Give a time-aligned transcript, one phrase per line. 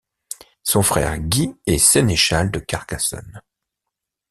[0.63, 3.39] Son frère Guy est sénéchal de Carcassonne.